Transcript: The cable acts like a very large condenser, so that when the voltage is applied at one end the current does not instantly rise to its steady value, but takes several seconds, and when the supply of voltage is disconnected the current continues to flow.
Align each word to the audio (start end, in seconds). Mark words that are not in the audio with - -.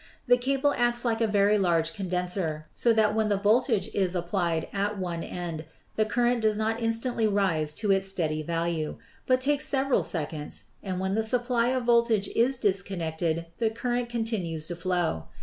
The 0.25 0.35
cable 0.39 0.73
acts 0.75 1.05
like 1.05 1.21
a 1.21 1.27
very 1.27 1.59
large 1.59 1.93
condenser, 1.93 2.65
so 2.73 2.91
that 2.91 3.13
when 3.13 3.29
the 3.29 3.37
voltage 3.37 3.87
is 3.93 4.15
applied 4.15 4.67
at 4.73 4.97
one 4.97 5.23
end 5.23 5.65
the 5.95 6.05
current 6.05 6.41
does 6.41 6.57
not 6.57 6.81
instantly 6.81 7.27
rise 7.27 7.71
to 7.75 7.91
its 7.91 8.09
steady 8.09 8.41
value, 8.41 8.97
but 9.27 9.39
takes 9.39 9.67
several 9.67 10.01
seconds, 10.01 10.63
and 10.81 10.99
when 10.99 11.13
the 11.13 11.21
supply 11.23 11.67
of 11.67 11.83
voltage 11.83 12.29
is 12.29 12.57
disconnected 12.57 13.45
the 13.59 13.69
current 13.69 14.09
continues 14.09 14.65
to 14.69 14.75
flow. 14.75 15.25